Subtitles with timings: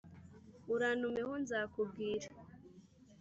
[0.73, 2.27] urantume ho nzakubwire,